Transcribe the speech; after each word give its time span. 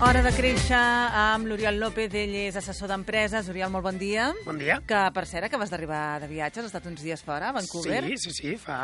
Hora 0.00 0.22
de 0.24 0.30
créixer 0.32 0.78
amb 0.80 1.44
l'Oriol 1.44 1.76
López, 1.76 2.14
ell 2.16 2.32
és 2.46 2.56
assessor 2.56 2.88
d'empreses. 2.88 3.50
Oriol, 3.52 3.68
molt 3.68 3.84
bon 3.84 3.98
dia. 4.00 4.30
Bon 4.46 4.56
dia. 4.56 4.78
Que, 4.88 5.00
per 5.12 5.26
cert, 5.28 5.44
acabes 5.50 5.68
d'arribar 5.68 6.16
de 6.22 6.28
viatge, 6.30 6.62
has 6.62 6.70
estat 6.70 6.86
uns 6.88 7.02
dies 7.04 7.20
fora, 7.20 7.50
a 7.50 7.52
Vancouver. 7.52 7.98
Sí, 8.08 8.16
sí, 8.22 8.32
sí, 8.38 8.54
fa 8.62 8.78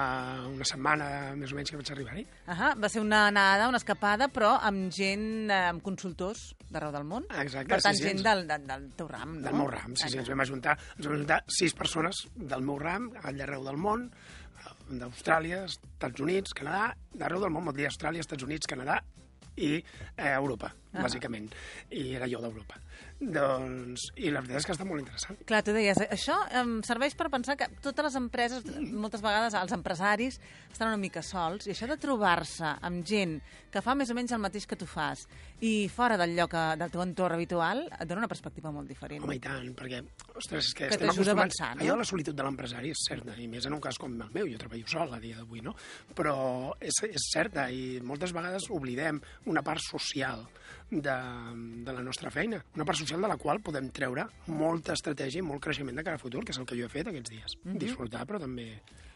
una 0.50 0.68
setmana 0.68 1.08
més 1.40 1.54
o 1.54 1.56
menys 1.56 1.72
que 1.72 1.80
vaig 1.80 1.94
arribar-hi. 1.94 2.26
Ahà, 2.52 2.74
va 2.76 2.92
ser 2.92 3.00
una 3.00 3.22
anada, 3.30 3.70
una 3.72 3.80
escapada, 3.80 4.28
però 4.28 4.52
amb 4.68 4.92
gent, 4.92 5.26
eh, 5.48 5.62
amb 5.70 5.80
consultors 5.88 6.50
d'arreu 6.68 6.92
del 6.92 7.08
món. 7.08 7.24
Exacte, 7.32 7.72
Per 7.72 7.80
tant, 7.88 7.96
sí, 7.96 8.04
sí, 8.04 8.10
gent 8.12 8.22
del, 8.28 8.44
del, 8.52 8.68
del 8.68 8.88
teu 9.00 9.08
ram, 9.08 9.38
no? 9.40 9.44
Del 9.48 9.56
meu 9.64 9.72
ram, 9.72 9.96
sí, 9.96 10.12
sí, 10.12 10.20
ens 10.20 10.28
vam 10.28 10.44
ajuntar, 10.44 10.76
ens 10.98 11.08
vam 11.08 11.16
ajuntar 11.16 11.42
sis 11.48 11.72
persones 11.80 12.26
del 12.36 12.60
meu 12.60 12.76
ram, 12.82 13.08
al 13.24 13.40
d'arreu 13.40 13.64
del 13.64 13.80
món, 13.80 14.10
eh, 14.12 14.78
d'Austràlia, 15.00 15.64
Estats 15.72 16.28
Units, 16.28 16.52
Canadà, 16.60 16.90
d'arreu 17.16 17.40
del 17.48 17.56
món, 17.56 17.72
vol 17.72 17.80
dir 17.80 17.88
Austràlia, 17.88 18.20
Estats 18.20 18.44
Units, 18.44 18.68
Canadà 18.68 19.00
i 19.56 19.76
eh, 19.80 20.32
Europa, 20.34 20.72
Ah. 20.96 21.02
bàsicament. 21.04 21.50
I 21.92 22.14
era 22.16 22.24
jo 22.30 22.38
d'Europa. 22.40 22.78
Doncs, 23.20 24.10
i 24.20 24.30
la 24.32 24.40
veritat 24.40 24.60
és 24.62 24.66
que 24.68 24.72
està 24.72 24.84
molt 24.88 25.00
interessant. 25.02 25.36
Clar, 25.48 25.62
tu 25.64 25.72
deies, 25.76 25.98
això 26.12 26.36
em 26.56 26.78
serveix 26.86 27.14
per 27.16 27.26
pensar 27.32 27.56
que 27.60 27.66
totes 27.84 28.04
les 28.06 28.16
empreses, 28.16 28.64
moltes 28.92 29.20
vegades 29.24 29.52
els 29.56 29.72
empresaris, 29.76 30.38
estan 30.72 30.88
una 30.92 31.00
mica 31.00 31.20
sols, 31.24 31.66
i 31.66 31.72
això 31.74 31.88
de 31.90 31.96
trobar-se 32.00 32.74
amb 32.84 33.04
gent 33.08 33.38
que 33.72 33.82
fa 33.84 33.94
més 33.96 34.08
o 34.12 34.16
menys 34.16 34.32
el 34.32 34.40
mateix 34.40 34.64
que 34.68 34.76
tu 34.80 34.86
fas 34.88 35.26
i 35.64 35.88
fora 35.92 36.16
del 36.20 36.34
lloc, 36.36 36.54
eh, 36.56 36.76
del 36.80 36.92
teu 36.92 37.02
entorn 37.04 37.34
habitual, 37.36 37.82
et 37.92 38.06
dona 38.08 38.22
una 38.24 38.28
perspectiva 38.30 38.70
molt 38.72 38.88
diferent. 38.88 39.24
Home, 39.24 39.36
i 39.36 39.40
tant, 39.40 39.68
perquè, 39.76 40.02
ostres, 40.34 40.68
és 40.70 40.74
que, 40.76 40.88
Que 40.88 40.94
estem 40.96 41.08
a 41.08 41.12
acostumats... 41.12 41.36
avançar, 41.60 41.70
no? 41.76 41.82
Allò 41.82 41.96
de 41.96 42.04
la 42.04 42.08
solitud 42.12 42.36
de 42.36 42.42
l'empresari 42.48 42.92
és 42.92 43.04
certa, 43.08 43.36
i 43.40 43.48
més 43.48 43.66
en 43.68 43.76
un 43.76 43.80
cas 43.80 43.98
com 44.00 44.12
el 44.16 44.30
meu, 44.32 44.48
jo 44.48 44.60
treballo 44.60 44.88
sol 44.88 45.12
a 45.12 45.20
dia 45.20 45.36
d'avui, 45.40 45.60
no? 45.64 45.74
Però 46.14 46.36
és, 46.80 47.00
és 47.08 47.28
certa, 47.32 47.68
i 47.72 47.98
moltes 48.04 48.32
vegades 48.36 48.68
oblidem 48.70 49.20
una 49.46 49.62
part 49.62 49.80
social 49.82 50.44
de, 50.90 51.14
de 51.86 51.92
la 51.92 52.02
nostra 52.02 52.30
feina, 52.30 52.60
una 52.74 52.84
part 52.84 52.98
social 52.98 53.20
de 53.22 53.28
la 53.30 53.36
qual 53.38 53.60
podem 53.62 53.88
treure 53.94 54.26
molta 54.50 54.94
estratègia 54.94 55.42
i 55.42 55.46
molt 55.46 55.62
creixement 55.64 55.96
de 55.98 56.04
cara 56.06 56.18
a 56.18 56.22
futur, 56.22 56.44
que 56.44 56.52
és 56.54 56.58
el 56.62 56.66
que 56.66 56.78
jo 56.78 56.86
he 56.86 56.92
fet 56.92 57.08
aquests 57.10 57.30
dies. 57.32 57.56
Mhm. 57.64 57.78
Disfrutar, 57.82 58.26
però 58.26 58.40
també... 58.42 58.68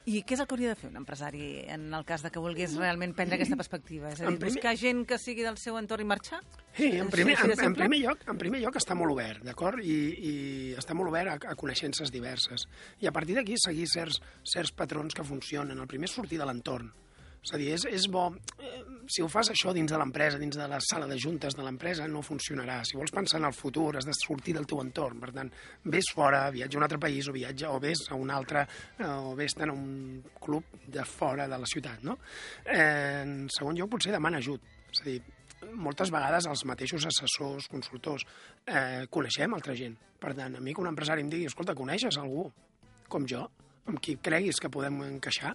I 0.08 0.22
què 0.24 0.32
és 0.32 0.40
el 0.40 0.46
que 0.48 0.54
hauria 0.56 0.70
de 0.72 0.78
fer 0.80 0.88
un 0.88 0.96
empresari 0.96 1.66
en 1.70 1.82
el 1.94 2.04
cas 2.08 2.22
de 2.24 2.30
que 2.32 2.40
volgués 2.40 2.72
realment 2.74 3.12
prendre 3.14 3.36
aquesta 3.36 3.54
perspectiva? 3.60 4.08
És 4.08 4.22
a 4.22 4.24
dir, 4.24 4.30
En 4.32 4.38
primer- 4.40 4.54
buscar 4.56 4.72
gent 4.80 5.02
que 5.06 5.18
sigui 5.20 5.44
del 5.44 5.58
seu 5.60 5.76
entorn 5.78 6.00
i 6.02 6.08
marxar? 6.08 6.40
Sí, 6.74 6.88
en 6.96 7.10
primer, 7.12 7.36
en, 7.44 7.52
en, 7.66 7.74
primer 7.76 7.98
lloc, 8.00 8.24
en 8.32 8.38
primer 8.40 8.62
lloc 8.62 8.78
està 8.80 8.96
molt 8.96 9.12
obert, 9.12 9.44
d'acord? 9.44 9.78
I, 9.84 9.98
I 10.16 10.32
està 10.80 10.96
molt 10.96 11.12
obert 11.12 11.34
a, 11.34 11.52
a 11.52 11.54
coneixences 11.54 12.10
diverses. 12.10 12.64
I 13.04 13.10
a 13.10 13.12
partir 13.12 13.36
d'aquí 13.36 13.60
seguir 13.60 13.86
certs, 13.92 14.22
certs 14.42 14.72
patrons 14.72 15.14
que 15.14 15.22
funcionen. 15.22 15.78
El 15.78 15.86
primer 15.86 16.08
és 16.08 16.16
sortir 16.16 16.40
de 16.40 16.48
l'entorn. 16.48 16.90
És 17.40 17.54
a 17.54 17.60
dir, 17.60 17.70
és, 17.76 17.86
és 17.88 18.06
bo... 18.12 18.28
Eh, 18.60 18.80
si 19.10 19.24
ho 19.24 19.28
fas 19.32 19.48
això 19.50 19.72
dins 19.74 19.90
de 19.90 19.98
l'empresa, 19.98 20.38
dins 20.38 20.54
de 20.54 20.66
la 20.70 20.78
sala 20.84 21.08
de 21.10 21.16
juntes 21.18 21.56
de 21.56 21.64
l'empresa, 21.66 22.06
no 22.06 22.22
funcionarà. 22.22 22.76
Si 22.86 22.98
vols 22.98 23.10
pensar 23.14 23.40
en 23.40 23.48
el 23.48 23.56
futur, 23.56 23.88
has 23.98 24.06
de 24.06 24.14
sortir 24.14 24.54
del 24.54 24.68
teu 24.70 24.82
entorn. 24.84 25.18
Per 25.22 25.32
tant, 25.34 25.50
vés 25.90 26.12
fora, 26.14 26.44
viatja 26.54 26.78
a 26.78 26.82
un 26.82 26.86
altre 26.86 27.00
país 27.02 27.26
o 27.26 27.34
viatja 27.34 27.72
o 27.74 27.80
vés 27.82 28.04
a 28.10 28.18
un 28.20 28.30
altre, 28.30 28.66
eh, 28.98 29.08
o 29.08 29.34
vés 29.38 29.56
a 29.58 29.70
un 29.72 30.22
club 30.38 30.78
de 30.86 31.04
fora 31.08 31.48
de 31.48 31.58
la 31.58 31.70
ciutat, 31.70 32.04
no? 32.06 32.18
En 32.66 33.48
segon 33.50 33.80
lloc, 33.80 33.90
potser 33.96 34.14
demana 34.14 34.38
ajut. 34.38 34.62
És 34.92 35.02
a 35.02 35.08
dir, 35.08 35.18
moltes 35.74 36.12
vegades 36.12 36.46
els 36.50 36.64
mateixos 36.68 37.06
assessors, 37.08 37.68
consultors, 37.72 38.26
eh, 38.66 39.06
coneixem 39.10 39.54
altra 39.54 39.74
gent. 39.74 39.96
Per 40.20 40.34
tant, 40.36 40.56
a 40.56 40.60
mi 40.60 40.74
que 40.74 40.84
un 40.84 40.92
empresari 40.92 41.24
em 41.24 41.32
digui, 41.32 41.48
escolta, 41.48 41.74
coneixes 41.74 42.20
algú 42.20 42.50
com 43.10 43.26
jo, 43.26 43.48
amb 43.90 44.00
qui 44.02 44.16
creguis 44.22 44.60
que 44.62 44.70
podem 44.70 45.00
encaixar, 45.08 45.54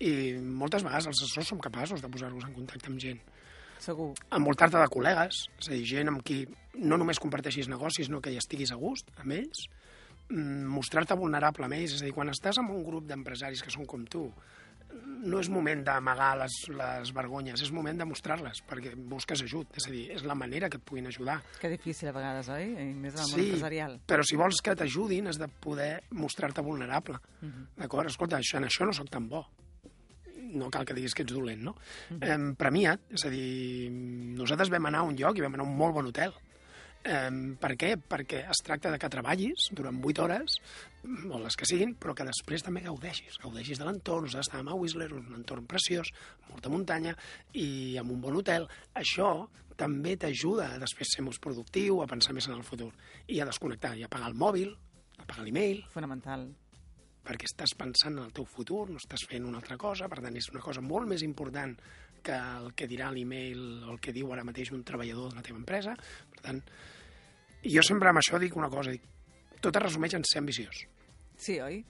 i 0.00 0.34
moltes 0.38 0.82
vegades 0.82 1.06
els 1.10 1.22
assessors 1.22 1.52
som 1.52 1.62
capaços 1.62 2.02
de 2.02 2.10
posar-vos 2.10 2.46
en 2.48 2.54
contacte 2.56 2.90
amb 2.90 3.00
gent. 3.02 3.20
Segur. 3.84 4.12
Envoltar-te 4.32 4.80
de 4.80 4.90
col·legues, 4.90 5.44
és 5.60 5.68
a 5.68 5.74
dir, 5.74 5.84
gent 5.84 6.08
amb 6.08 6.22
qui 6.24 6.44
no 6.80 6.96
només 6.96 7.20
comparteixis 7.20 7.68
negocis, 7.68 8.08
sinó 8.08 8.20
que 8.24 8.32
hi 8.32 8.40
estiguis 8.40 8.72
a 8.72 8.78
gust 8.80 9.10
amb 9.20 9.36
ells, 9.36 9.66
mm, 10.30 10.66
mostrar-te 10.72 11.14
vulnerable 11.14 11.66
amb 11.66 11.76
ells, 11.76 11.94
és 11.98 12.02
a 12.02 12.08
dir, 12.08 12.14
quan 12.16 12.32
estàs 12.32 12.58
amb 12.58 12.70
un 12.70 12.84
grup 12.84 13.06
d'empresaris 13.06 13.62
que 13.62 13.70
són 13.70 13.86
com 13.86 14.06
tu, 14.06 14.30
no 15.24 15.40
és 15.40 15.48
moment 15.50 15.82
d'amagar 15.84 16.34
les, 16.38 16.54
les 16.76 17.10
vergonyes, 17.16 17.60
és 17.64 17.72
moment 17.74 17.98
de 17.98 18.06
mostrar-les, 18.06 18.60
perquè 18.68 18.92
busques 18.94 19.42
ajut, 19.42 19.72
és 19.80 19.88
a 19.88 19.92
dir, 19.92 20.04
és 20.14 20.24
la 20.28 20.36
manera 20.38 20.68
que 20.70 20.78
et 20.78 20.84
puguin 20.86 21.08
ajudar. 21.10 21.40
Que 21.60 21.70
difícil 21.72 22.08
a 22.10 22.14
vegades, 22.14 22.48
oi? 22.52 22.68
I 22.70 22.86
més 22.92 23.16
en 23.16 23.24
el 23.24 23.30
món 23.32 23.44
empresarial. 23.48 23.98
però 24.06 24.26
si 24.26 24.38
vols 24.38 24.60
que 24.62 24.76
t'ajudin 24.76 25.28
has 25.32 25.40
de 25.40 25.48
poder 25.48 26.04
mostrar-te 26.10 26.62
vulnerable. 26.62 27.18
Mhm. 27.40 27.68
D'acord? 27.76 28.08
Escolta, 28.12 28.38
això, 28.38 28.58
en 28.58 28.68
això 28.68 28.86
no 28.86 28.92
sóc 28.92 29.10
tan 29.10 29.28
bo. 29.28 29.44
No 30.54 30.70
cal 30.70 30.84
que 30.86 30.96
diguis 30.96 31.14
que 31.16 31.24
ets 31.24 31.34
dolent, 31.34 31.62
no? 31.64 31.76
em, 32.20 32.50
premia't, 32.60 33.00
és 33.14 33.24
a 33.26 33.30
dir, 33.32 33.90
nosaltres 34.38 34.72
vam 34.72 34.90
anar 34.90 35.02
a 35.02 35.08
un 35.08 35.16
lloc 35.18 35.38
i 35.38 35.44
vam 35.44 35.56
anar 35.56 35.66
a 35.66 35.70
un 35.70 35.78
molt 35.78 35.96
bon 35.96 36.10
hotel. 36.10 36.34
Um, 37.04 37.40
per 37.60 37.74
què? 37.76 37.90
Perquè 38.00 38.38
es 38.48 38.62
tracta 38.64 38.88
de 38.88 38.96
que 39.00 39.10
treballis 39.12 39.66
durant 39.76 39.98
8 40.00 40.22
hores, 40.24 40.54
o 41.04 41.40
les 41.42 41.58
que 41.60 41.68
siguin, 41.68 41.92
però 42.00 42.14
que 42.16 42.24
després 42.24 42.64
també 42.64 42.80
gaudeixis. 42.86 43.36
Gaudeixis 43.42 43.80
de 43.80 43.84
l'entorn, 43.84 44.24
nosaltres 44.24 44.48
estàvem 44.48 44.72
a 44.72 44.78
Whistler, 44.80 45.10
un 45.12 45.36
entorn 45.36 45.68
preciós, 45.68 46.14
molta 46.48 46.72
muntanya, 46.72 47.12
i 47.52 47.98
amb 48.00 48.16
un 48.16 48.24
bon 48.24 48.40
hotel. 48.40 48.64
Això 48.96 49.34
també 49.76 50.16
t'ajuda 50.16 50.70
a 50.72 50.80
després 50.80 51.12
ser 51.12 51.26
més 51.26 51.40
productiu, 51.44 52.00
a 52.00 52.08
pensar 52.08 52.32
més 52.32 52.48
en 52.48 52.56
el 52.56 52.64
futur, 52.64 52.92
i 53.28 53.40
a 53.40 53.48
desconnectar, 53.52 53.96
i 54.00 54.06
a 54.06 54.12
pagar 54.12 54.32
el 54.32 54.40
mòbil, 54.40 54.72
a 55.18 55.28
pagar 55.28 55.44
l'email, 55.44 55.84
Fonamental. 55.92 56.48
Perquè 57.24 57.48
estàs 57.48 57.72
pensant 57.78 58.18
en 58.18 58.24
el 58.26 58.32
teu 58.36 58.44
futur, 58.44 58.88
no 58.90 59.00
estàs 59.00 59.24
fent 59.28 59.46
una 59.48 59.58
altra 59.62 59.78
cosa, 59.80 60.08
per 60.12 60.20
tant 60.22 60.36
és 60.36 60.48
una 60.52 60.60
cosa 60.64 60.82
molt 60.84 61.08
més 61.08 61.22
important 61.24 61.74
que 62.24 62.32
el 62.36 62.70
que 62.76 62.86
dirà 62.88 63.10
l'email 63.12 63.82
o 63.84 63.92
el 63.94 64.00
que 64.00 64.12
diu 64.12 64.30
ara 64.32 64.44
mateix 64.44 64.70
un 64.72 64.84
treballador 64.84 65.30
de 65.32 65.36
la 65.40 65.42
teva 65.44 65.58
empresa. 65.60 65.96
Per 66.30 66.40
tant, 66.44 66.60
jo 67.64 67.82
sempre 67.84 68.08
amb 68.12 68.20
això 68.20 68.38
dic 68.40 68.56
una 68.56 68.70
cosa, 68.72 68.92
dic, 68.94 69.02
tot 69.60 69.76
es 69.76 69.82
resumeix 69.82 70.14
en 70.16 70.24
ser 70.28 70.40
ambiciós. 70.40 70.84
Sí, 71.36 71.58
oi? 71.60 71.82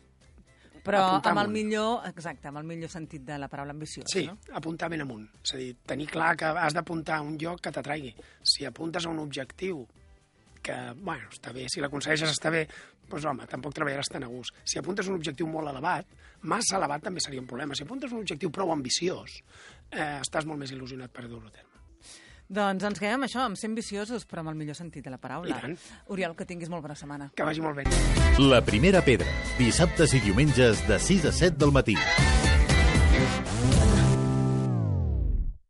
Però 0.84 0.98
Apuntar 1.00 1.30
amb 1.32 1.40
el 1.40 1.46
amunt. 1.48 1.54
millor, 1.56 2.06
exacte, 2.10 2.48
amb 2.50 2.58
el 2.60 2.66
millor 2.68 2.90
sentit 2.92 3.22
de 3.24 3.38
la 3.40 3.46
paraula 3.48 3.72
ambiciós, 3.72 4.04
Sí, 4.12 4.26
no? 4.26 4.36
apuntar 4.52 4.90
ben 4.92 5.00
amunt. 5.00 5.28
És 5.42 5.54
a 5.54 5.56
dir, 5.56 5.70
tenir 5.86 6.06
clar 6.10 6.34
que 6.36 6.44
has 6.44 6.74
d'apuntar 6.76 7.18
a 7.18 7.22
un 7.24 7.38
lloc 7.40 7.62
que 7.64 7.72
t'atraigui. 7.72 8.14
Si 8.42 8.66
apuntes 8.68 9.06
a 9.06 9.08
un 9.08 9.18
objectiu 9.22 9.86
que, 10.64 10.76
bueno, 10.96 11.28
està 11.32 11.52
bé, 11.54 11.66
si 11.70 11.82
l'aconsegueixes 11.84 12.32
està 12.32 12.52
bé, 12.54 12.64
doncs 13.10 13.26
home, 13.28 13.46
tampoc 13.50 13.76
treballaràs 13.76 14.10
tan 14.12 14.24
a 14.24 14.30
gust. 14.32 14.56
Si 14.64 14.80
apuntes 14.80 15.10
un 15.10 15.18
objectiu 15.18 15.48
molt 15.50 15.70
elevat, 15.70 16.08
massa 16.48 16.78
elevat 16.80 17.04
també 17.04 17.22
seria 17.22 17.42
un 17.42 17.48
problema. 17.50 17.76
Si 17.76 17.84
apuntes 17.84 18.12
un 18.12 18.24
objectiu 18.24 18.52
prou 18.54 18.72
ambiciós, 18.72 19.38
eh, 19.90 20.18
estàs 20.20 20.48
molt 20.48 20.64
més 20.64 20.72
il·lusionat 20.72 21.12
per 21.12 21.28
dur-lo 21.28 21.52
a 21.52 21.54
terme. 21.54 21.70
Doncs 22.54 22.84
ens 22.84 23.00
quedem 23.00 23.24
això, 23.24 23.46
amb 23.48 23.56
ser 23.56 23.70
ambiciosos, 23.70 24.26
però 24.28 24.42
amb 24.42 24.52
el 24.52 24.58
millor 24.58 24.76
sentit 24.76 25.04
de 25.04 25.10
la 25.10 25.18
paraula. 25.18 25.48
I 25.48 25.60
tant. 25.60 25.78
Oriol, 26.12 26.36
que 26.36 26.44
tinguis 26.44 26.68
molt 26.68 26.84
bona 26.84 26.96
setmana. 26.98 27.30
Que 27.34 27.46
vagi 27.46 27.64
molt 27.64 27.80
bé. 27.80 27.88
La 28.38 28.60
primera 28.64 29.00
pedra, 29.04 29.30
dissabtes 29.58 30.12
i 30.14 30.20
diumenges 30.20 30.84
de 30.88 31.00
6 31.00 31.30
a 31.32 31.32
7 31.32 31.56
del 31.64 31.72
matí. 31.72 31.96